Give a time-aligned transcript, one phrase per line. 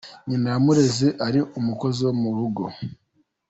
[0.27, 2.63] Nyina yamureze ari umukozi wo mu rugo.